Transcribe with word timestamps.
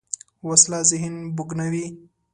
وسله 0.47 0.79
ذهن 0.89 1.13
بوږنوې 1.35 1.85